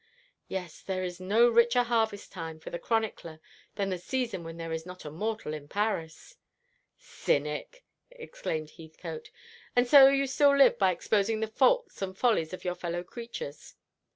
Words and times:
Yes, 0.47 0.81
there 0.81 1.03
is 1.03 1.19
no 1.19 1.47
richer 1.47 1.83
harvest 1.83 2.31
time 2.31 2.59
for 2.59 2.71
the 2.71 2.79
chronicler 2.79 3.39
than 3.75 3.91
the 3.91 3.99
season 3.99 4.43
when 4.43 4.57
there 4.57 4.73
is 4.73 4.83
not 4.83 5.05
a 5.05 5.11
mortal 5.11 5.53
in 5.53 5.67
Paris." 5.67 6.37
"Cynic!" 6.97 7.83
exclaimed 8.09 8.71
Heathcote. 8.71 9.29
"And 9.75 9.87
so 9.87 10.07
you 10.07 10.25
still 10.25 10.57
live 10.57 10.79
by 10.79 10.89
exposing 10.91 11.39
the 11.39 11.47
faults 11.47 12.01
and 12.01 12.17
follies 12.17 12.51
of 12.51 12.65
your 12.65 12.73
fellow 12.73 13.03
creatures." 13.03 13.75